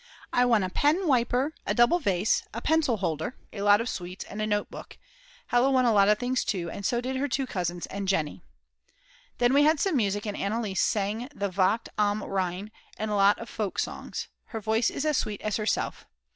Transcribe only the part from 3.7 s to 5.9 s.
of sweets, and a note book, Hella won